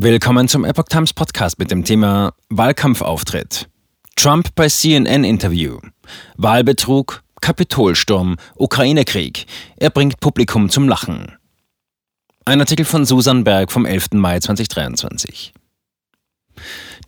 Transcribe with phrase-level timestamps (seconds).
[0.00, 3.68] Willkommen zum Epoch Times Podcast mit dem Thema Wahlkampfauftritt.
[4.14, 5.78] Trump bei CNN-Interview.
[6.36, 9.46] Wahlbetrug, Kapitolsturm, Ukraine-Krieg.
[9.76, 11.32] Er bringt Publikum zum Lachen.
[12.44, 14.10] Ein Artikel von Susan Berg vom 11.
[14.12, 15.52] Mai 2023.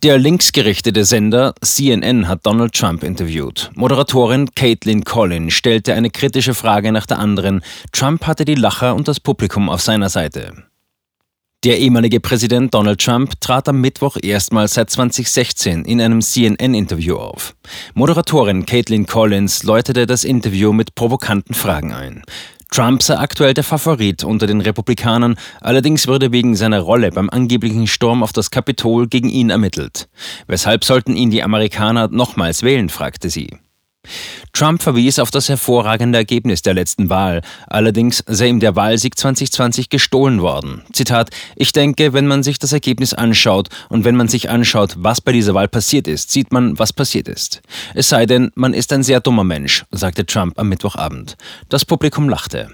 [0.03, 3.71] Der linksgerichtete Sender CNN hat Donald Trump interviewt.
[3.73, 7.61] Moderatorin Caitlin Collin stellte eine kritische Frage nach der anderen.
[7.93, 10.65] Trump hatte die Lacher und das Publikum auf seiner Seite.
[11.63, 17.55] Der ehemalige Präsident Donald Trump trat am Mittwoch erstmals seit 2016 in einem CNN-Interview auf.
[17.93, 22.23] Moderatorin Caitlin Collins läutete das Interview mit provokanten Fragen ein.
[22.71, 27.85] Trump sei aktuell der Favorit unter den Republikanern, allerdings würde wegen seiner Rolle beim angeblichen
[27.85, 30.09] Sturm auf das Kapitol gegen ihn ermittelt.
[30.47, 33.51] Weshalb sollten ihn die Amerikaner nochmals wählen, fragte sie.
[34.53, 37.41] Trump verwies auf das hervorragende Ergebnis der letzten Wahl.
[37.67, 40.83] Allerdings sei ihm der Wahlsieg 2020 gestohlen worden.
[40.91, 45.21] Zitat: Ich denke, wenn man sich das Ergebnis anschaut und wenn man sich anschaut, was
[45.21, 47.61] bei dieser Wahl passiert ist, sieht man, was passiert ist.
[47.95, 51.37] Es sei denn, man ist ein sehr dummer Mensch, sagte Trump am Mittwochabend.
[51.69, 52.69] Das Publikum lachte.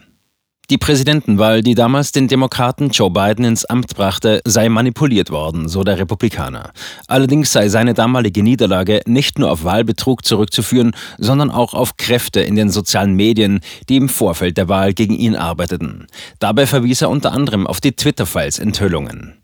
[0.70, 5.86] Die Präsidentenwahl, die damals den Demokraten Joe Biden ins Amt brachte, sei manipuliert worden, so
[5.86, 6.74] der Republikaner.
[7.08, 12.58] Allerdings sei seine damalige Niederlage nicht nur auf Wahlbetrug zurückzuführen, sondern auch auf Kräfte in
[12.58, 16.08] den sozialen Medien, die im Vorfeld der Wahl gegen ihn arbeiteten.
[16.40, 19.42] Dabei verwies er unter anderem auf die Twitter-Files-Enthüllungen.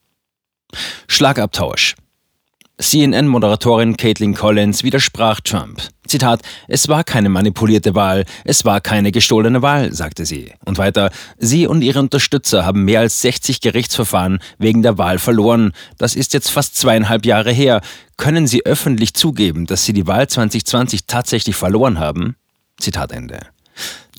[1.07, 1.95] Schlagabtausch.
[2.83, 5.81] CNN-Moderatorin Caitlin Collins widersprach Trump.
[6.05, 10.51] Zitat, es war keine manipulierte Wahl, es war keine gestohlene Wahl, sagte sie.
[10.65, 15.71] Und weiter, sie und ihre Unterstützer haben mehr als 60 Gerichtsverfahren wegen der Wahl verloren.
[15.97, 17.79] Das ist jetzt fast zweieinhalb Jahre her.
[18.17, 22.35] Können Sie öffentlich zugeben, dass Sie die Wahl 2020 tatsächlich verloren haben?
[22.77, 23.39] Zitat Ende.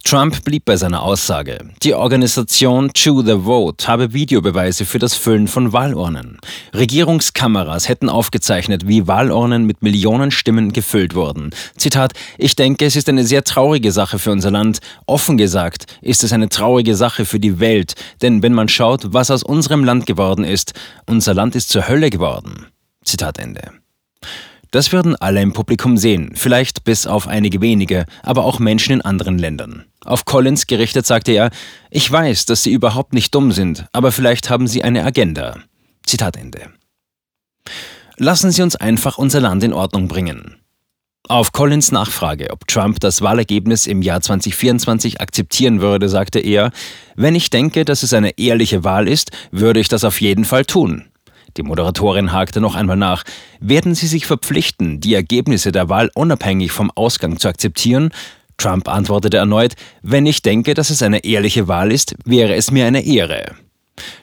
[0.05, 1.59] Trump blieb bei seiner Aussage.
[1.83, 6.39] Die Organisation Chew the Vote habe Videobeweise für das Füllen von Wahlurnen.
[6.75, 11.51] Regierungskameras hätten aufgezeichnet, wie Wahlurnen mit Millionen Stimmen gefüllt wurden.
[11.79, 14.81] Zitat, ich denke, es ist eine sehr traurige Sache für unser Land.
[15.07, 19.31] Offen gesagt ist es eine traurige Sache für die Welt, denn wenn man schaut, was
[19.31, 20.75] aus unserem Land geworden ist,
[21.07, 22.67] unser Land ist zur Hölle geworden.
[23.05, 23.84] Zitat Ende.
[24.75, 29.03] Das würden alle im Publikum sehen, vielleicht bis auf einige wenige, aber auch Menschen in
[29.03, 29.85] anderen Ländern.
[30.05, 31.51] Auf Collins gerichtet sagte er,
[31.93, 35.59] ich weiß, dass Sie überhaupt nicht dumm sind, aber vielleicht haben Sie eine Agenda.
[36.05, 36.71] Zitat Ende.
[38.17, 40.57] Lassen Sie uns einfach unser Land in Ordnung bringen.
[41.29, 46.73] Auf Collins Nachfrage, ob Trump das Wahlergebnis im Jahr 2024 akzeptieren würde, sagte er,
[47.15, 50.65] wenn ich denke, dass es eine ehrliche Wahl ist, würde ich das auf jeden Fall
[50.65, 51.05] tun.
[51.57, 53.23] Die Moderatorin hakte noch einmal nach.
[53.61, 58.11] Werden Sie sich verpflichten, die Ergebnisse der Wahl unabhängig vom Ausgang zu akzeptieren?
[58.57, 62.87] Trump antwortete erneut, wenn ich denke, dass es eine ehrliche Wahl ist, wäre es mir
[62.87, 63.55] eine Ehre.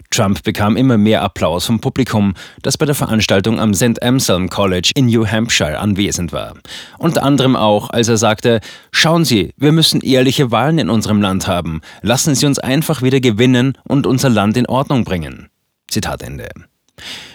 [0.09, 4.03] Trump bekam immer mehr Applaus vom Publikum, das bei der Veranstaltung am St.
[4.03, 6.55] Anselm College in New Hampshire anwesend war.
[6.97, 8.59] Unter anderem auch, als er sagte,
[8.91, 11.79] Schauen Sie, wir müssen ehrliche Wahlen in unserem Land haben.
[12.01, 15.49] Lassen Sie uns einfach wieder gewinnen und unser Land in Ordnung bringen.
[15.87, 16.49] Zitat Ende.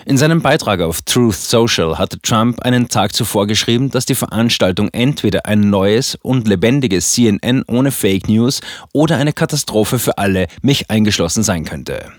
[0.05, 4.89] In seinem Beitrag auf Truth Social hatte Trump einen Tag zuvor geschrieben, dass die Veranstaltung
[4.93, 8.61] entweder ein neues und lebendiges CNN ohne Fake News
[8.93, 12.13] oder eine Katastrophe für alle, mich eingeschlossen sein könnte.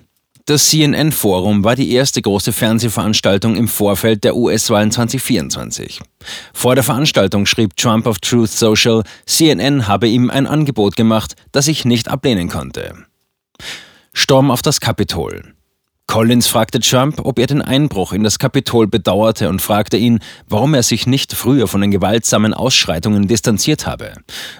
[0.47, 5.99] Das CNN-Forum war die erste große Fernsehveranstaltung im Vorfeld der US-Wahlen 2024.
[6.53, 11.67] Vor der Veranstaltung schrieb Trump auf Truth Social, CNN habe ihm ein Angebot gemacht, das
[11.67, 12.93] ich nicht ablehnen konnte.
[14.13, 15.56] Sturm auf das Kapitol.
[16.07, 20.73] Collins fragte Trump, ob er den Einbruch in das Kapitol bedauerte und fragte ihn, warum
[20.73, 24.13] er sich nicht früher von den gewaltsamen Ausschreitungen distanziert habe.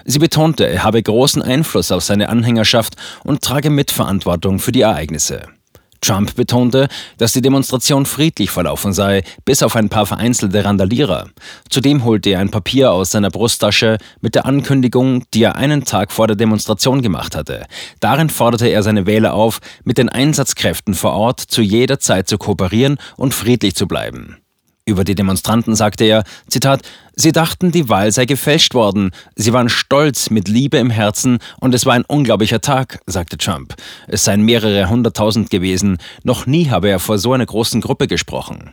[0.04, 5.57] Sie betonte, er habe großen Einfluss auf seine Anhängerschaft und trage Mitverantwortung für die Ereignisse.
[6.00, 6.88] Trump betonte,
[7.18, 11.28] dass die Demonstration friedlich verlaufen sei, bis auf ein paar vereinzelte Randalierer.
[11.68, 16.12] Zudem holte er ein Papier aus seiner Brusttasche mit der Ankündigung, die er einen Tag
[16.12, 17.66] vor der Demonstration gemacht hatte.
[18.00, 22.38] Darin forderte er seine Wähler auf, mit den Einsatzkräften vor Ort zu jeder Zeit zu
[22.38, 24.38] kooperieren und friedlich zu bleiben.
[24.88, 26.80] Über die Demonstranten sagte er, Zitat,
[27.14, 29.10] Sie dachten, die Wahl sei gefälscht worden.
[29.36, 33.74] Sie waren stolz, mit Liebe im Herzen und es war ein unglaublicher Tag, sagte Trump.
[34.06, 35.98] Es seien mehrere hunderttausend gewesen.
[36.24, 38.72] Noch nie habe er vor so einer großen Gruppe gesprochen.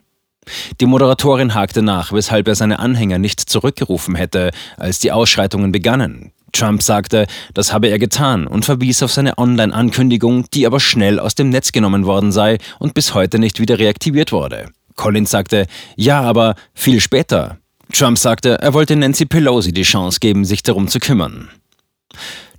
[0.80, 6.32] Die Moderatorin hakte nach, weshalb er seine Anhänger nicht zurückgerufen hätte, als die Ausschreitungen begannen.
[6.54, 11.36] Trump sagte, das habe er getan und verwies auf seine Online-Ankündigung, die aber schnell aus
[11.36, 14.70] dem Netz genommen worden sei und bis heute nicht wieder reaktiviert wurde.
[14.96, 17.58] Collins sagte, ja, aber viel später.
[17.94, 21.50] Trump sagte, er wollte Nancy Pelosi die Chance geben, sich darum zu kümmern.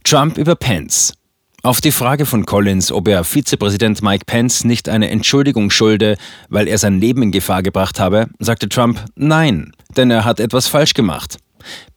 [0.04, 1.14] Trump über Pence.
[1.62, 6.16] Auf die Frage von Collins, ob er Vizepräsident Mike Pence nicht eine Entschuldigung schulde,
[6.48, 10.68] weil er sein Leben in Gefahr gebracht habe, sagte Trump Nein, denn er hat etwas
[10.68, 11.38] falsch gemacht.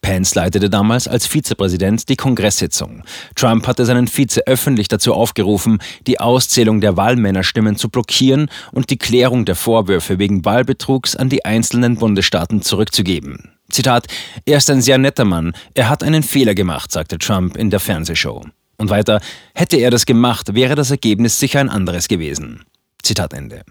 [0.02, 3.04] Pence leitete damals als Vizepräsident die Kongresssitzung.
[3.36, 8.98] Trump hatte seinen Vize öffentlich dazu aufgerufen, die Auszählung der Wahlmännerstimmen zu blockieren und die
[8.98, 13.52] Klärung der Vorwürfe wegen Wahlbetrugs an die einzelnen Bundesstaaten zurückzugeben.
[13.70, 14.08] Zitat,
[14.46, 17.80] er ist ein sehr netter Mann, er hat einen Fehler gemacht, sagte Trump in der
[17.80, 18.44] Fernsehshow.
[18.78, 19.22] Und weiter,
[19.54, 22.64] hätte er das gemacht, wäre das Ergebnis sicher ein anderes gewesen.
[23.04, 23.64] Zitat Ende.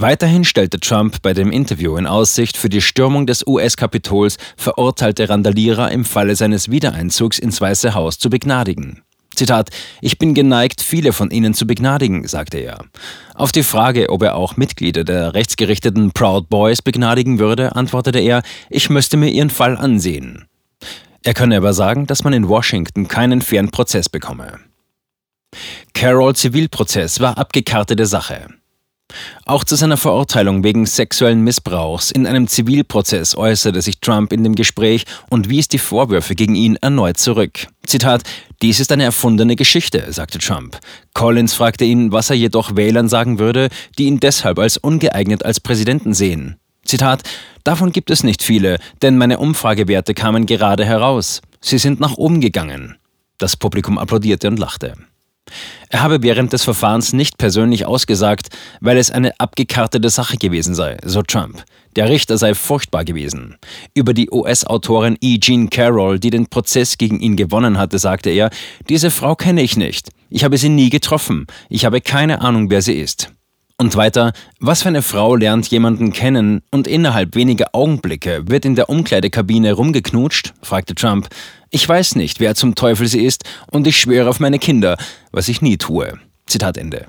[0.00, 5.90] Weiterhin stellte Trump bei dem Interview in Aussicht, für die Stürmung des US-Kapitols verurteilte Randalierer
[5.90, 9.02] im Falle seines Wiedereinzugs ins Weiße Haus zu begnadigen.
[9.34, 12.84] Zitat, ich bin geneigt, viele von ihnen zu begnadigen, sagte er.
[13.34, 18.42] Auf die Frage, ob er auch Mitglieder der rechtsgerichteten Proud Boys begnadigen würde, antwortete er,
[18.70, 20.46] ich müsste mir ihren Fall ansehen.
[21.24, 24.60] Er könne aber sagen, dass man in Washington keinen fairen Prozess bekomme.
[25.92, 28.46] Carroll Zivilprozess war abgekartete Sache.
[29.46, 34.54] Auch zu seiner Verurteilung wegen sexuellen Missbrauchs in einem Zivilprozess äußerte sich Trump in dem
[34.54, 37.66] Gespräch und wies die Vorwürfe gegen ihn erneut zurück.
[37.86, 38.22] Zitat,
[38.60, 40.78] dies ist eine erfundene Geschichte, sagte Trump.
[41.14, 43.68] Collins fragte ihn, was er jedoch Wählern sagen würde,
[43.98, 46.56] die ihn deshalb als ungeeignet als Präsidenten sehen.
[46.84, 47.22] Zitat,
[47.64, 51.40] davon gibt es nicht viele, denn meine Umfragewerte kamen gerade heraus.
[51.60, 52.96] Sie sind nach oben gegangen.
[53.38, 54.94] Das Publikum applaudierte und lachte.
[55.88, 58.48] Er habe während des Verfahrens nicht persönlich ausgesagt,
[58.80, 61.64] weil es eine abgekartete Sache gewesen sei, so Trump.
[61.96, 63.56] Der Richter sei furchtbar gewesen.
[63.94, 65.38] Über die US-Autorin E.
[65.38, 68.50] Jean Carroll, die den Prozess gegen ihn gewonnen hatte, sagte er,
[68.88, 70.10] diese Frau kenne ich nicht.
[70.30, 71.46] Ich habe sie nie getroffen.
[71.68, 73.32] Ich habe keine Ahnung, wer sie ist.
[73.80, 78.74] Und weiter, was für eine Frau lernt jemanden kennen und innerhalb weniger Augenblicke wird in
[78.74, 80.52] der Umkleidekabine rumgeknutscht?
[80.62, 81.28] fragte Trump.
[81.70, 84.96] Ich weiß nicht, wer zum Teufel sie ist und ich schwöre auf meine Kinder,
[85.30, 86.18] was ich nie tue.
[86.48, 87.06] Zitat Ende.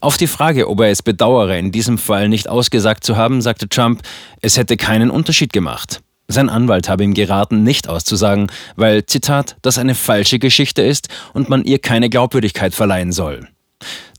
[0.00, 3.66] Auf die Frage, ob er es bedauere, in diesem Fall nicht ausgesagt zu haben, sagte
[3.66, 4.02] Trump,
[4.42, 6.02] es hätte keinen Unterschied gemacht.
[6.26, 11.48] Sein Anwalt habe ihm geraten, nicht auszusagen, weil, Zitat, das eine falsche Geschichte ist und
[11.48, 13.48] man ihr keine Glaubwürdigkeit verleihen soll.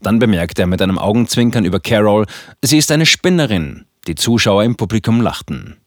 [0.01, 2.25] Dann bemerkte er mit einem Augenzwinkern über Carol,
[2.63, 3.85] sie ist eine Spinnerin.
[4.07, 5.77] Die Zuschauer im Publikum lachten.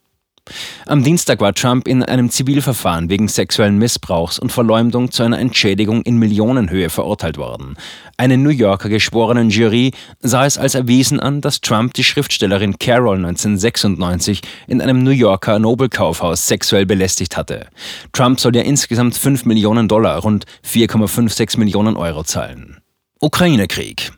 [0.86, 6.02] Am Dienstag war Trump in einem Zivilverfahren wegen sexuellen Missbrauchs und Verleumdung zu einer Entschädigung
[6.02, 7.76] in Millionenhöhe verurteilt worden.
[8.16, 13.16] Eine New Yorker geschworenen Jury sah es als erwiesen an, dass Trump die Schriftstellerin Carol
[13.16, 17.68] 1996 in einem New Yorker Nobelkaufhaus sexuell belästigt hatte.
[18.12, 22.81] Trump soll ja insgesamt 5 Millionen Dollar, rund 4,56 Millionen Euro zahlen.
[23.24, 24.10] Ukraine-Krieg.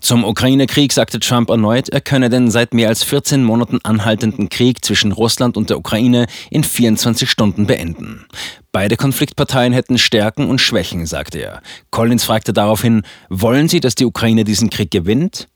[0.00, 4.84] Zum Ukraine-Krieg sagte Trump erneut, er könne den seit mehr als 14 Monaten anhaltenden Krieg
[4.84, 8.26] zwischen Russland und der Ukraine in 24 Stunden beenden.
[8.72, 11.62] Beide Konfliktparteien hätten Stärken und Schwächen, sagte er.
[11.92, 15.46] Collins fragte daraufhin, wollen Sie, dass die Ukraine diesen Krieg gewinnt?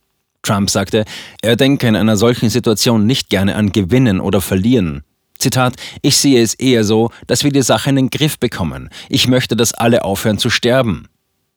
[0.43, 1.05] Trump sagte,
[1.43, 5.03] er denke in einer solchen Situation nicht gerne an Gewinnen oder Verlieren.
[5.37, 8.89] Zitat, ich sehe es eher so, dass wir die Sache in den Griff bekommen.
[9.09, 11.09] Ich möchte, dass alle aufhören zu sterben.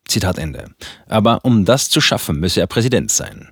[0.07, 0.69] Zitat Ende.
[1.07, 3.49] Aber um das zu schaffen, müsse er Präsident sein.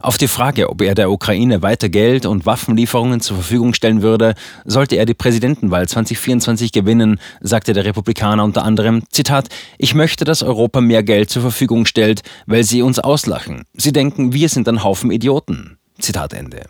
[0.00, 4.34] Auf die Frage, ob er der Ukraine weiter Geld und Waffenlieferungen zur Verfügung stellen würde,
[4.64, 10.42] sollte er die Präsidentenwahl 2024 gewinnen, sagte der Republikaner unter anderem, Zitat, ich möchte, dass
[10.42, 13.64] Europa mehr Geld zur Verfügung stellt, weil sie uns auslachen.
[13.74, 15.78] Sie denken, wir sind ein Haufen Idioten.
[15.98, 16.64] Zitat Ende.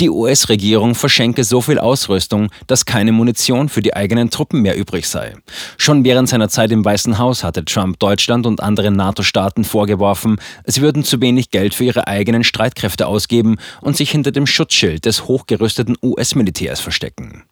[0.00, 5.08] Die US-Regierung verschenke so viel Ausrüstung, dass keine Munition für die eigenen Truppen mehr übrig
[5.08, 5.34] sei.
[5.76, 10.82] Schon während seiner Zeit im Weißen Haus hatte Trump Deutschland und anderen NATO-Staaten vorgeworfen, sie
[10.82, 15.26] würden zu wenig Geld für ihre eigenen Streitkräfte ausgeben und sich hinter dem Schutzschild des
[15.26, 17.42] hochgerüsteten US-Militärs verstecken.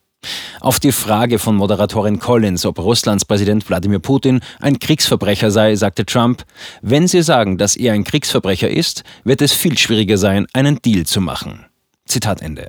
[0.60, 6.06] Auf die Frage von Moderatorin Collins, ob Russlands Präsident Wladimir Putin ein Kriegsverbrecher sei, sagte
[6.06, 6.44] Trump,
[6.80, 11.06] wenn Sie sagen, dass er ein Kriegsverbrecher ist, wird es viel schwieriger sein, einen Deal
[11.06, 11.66] zu machen.
[12.06, 12.68] Zitat Ende.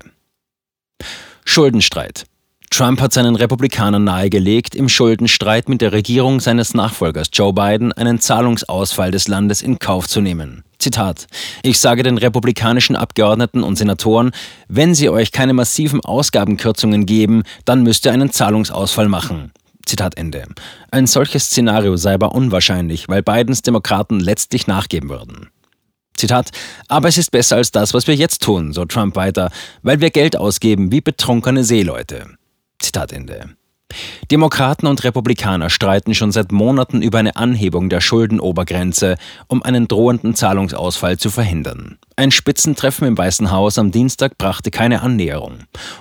[1.46, 2.26] Schuldenstreit.
[2.70, 8.20] Trump hat seinen Republikanern nahegelegt, im Schuldenstreit mit der Regierung seines Nachfolgers Joe Biden einen
[8.20, 10.64] Zahlungsausfall des Landes in Kauf zu nehmen.
[10.80, 11.28] Zitat.
[11.64, 14.32] Ich sage den republikanischen Abgeordneten und Senatoren,
[14.68, 19.52] wenn sie euch keine massiven Ausgabenkürzungen geben, dann müsst ihr einen Zahlungsausfall machen.
[19.86, 20.46] Zitat Ende.
[20.92, 25.50] Ein solches Szenario sei aber unwahrscheinlich, weil Bidens Demokraten letztlich nachgeben würden.
[26.18, 26.52] Zitat,
[26.88, 29.52] aber es ist besser als das, was wir jetzt tun, so Trump weiter,
[29.84, 32.26] weil wir Geld ausgeben wie betrunkene Seeleute.
[32.80, 33.56] Zitat Ende.
[34.32, 39.16] Demokraten und Republikaner streiten schon seit Monaten über eine Anhebung der Schuldenobergrenze,
[39.48, 41.98] um einen drohenden Zahlungsausfall zu verhindern.
[42.18, 45.60] Ein Spitzentreffen im Weißen Haus am Dienstag brachte keine Annäherung.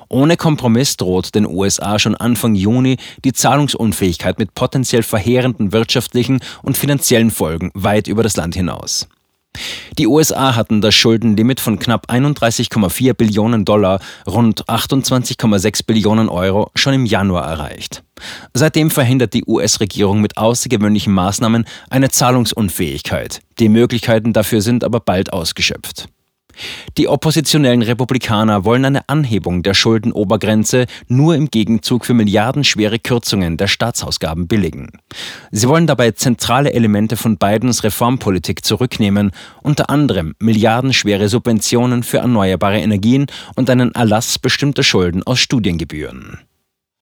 [0.08, 6.76] Ohne Kompromiss droht den USA schon Anfang Juni die Zahlungsunfähigkeit mit potenziell verheerenden wirtschaftlichen und
[6.76, 9.08] finanziellen Folgen weit über das Land hinaus.
[9.98, 16.94] Die USA hatten das Schuldenlimit von knapp 31,4 Billionen Dollar, rund 28,6 Billionen Euro, schon
[16.94, 18.02] im Januar erreicht.
[18.54, 23.40] Seitdem verhindert die US-Regierung mit außergewöhnlichen Maßnahmen eine Zahlungsunfähigkeit.
[23.58, 26.08] Die Möglichkeiten dafür sind aber bald ausgeschöpft.
[26.96, 33.66] Die oppositionellen Republikaner wollen eine Anhebung der Schuldenobergrenze nur im Gegenzug für milliardenschwere Kürzungen der
[33.66, 34.90] Staatsausgaben billigen.
[35.50, 39.30] Sie wollen dabei zentrale Elemente von Bidens Reformpolitik zurücknehmen,
[39.62, 46.38] unter anderem milliardenschwere Subventionen für erneuerbare Energien und einen Erlass bestimmter Schulden aus Studiengebühren.